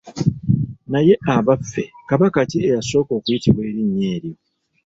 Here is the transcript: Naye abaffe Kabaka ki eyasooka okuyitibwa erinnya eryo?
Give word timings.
Naye 0.91 1.13
abaffe 1.35 1.83
Kabaka 2.09 2.39
ki 2.49 2.57
eyasooka 2.67 3.11
okuyitibwa 3.19 3.61
erinnya 3.69 4.07
eryo? 4.15 4.35